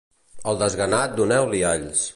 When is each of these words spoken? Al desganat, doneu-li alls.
Al 0.53 0.57
desganat, 0.63 1.15
doneu-li 1.21 1.65
alls. 1.75 2.07